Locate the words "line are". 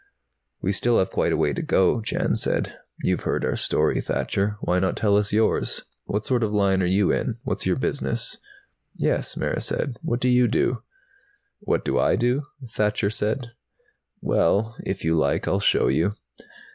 6.51-6.87